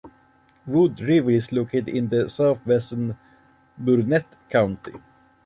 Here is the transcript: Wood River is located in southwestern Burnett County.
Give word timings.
Wood 0.65 0.99
River 0.99 1.29
is 1.29 1.51
located 1.51 1.87
in 1.89 2.27
southwestern 2.27 3.15
Burnett 3.77 4.25
County. 4.49 4.93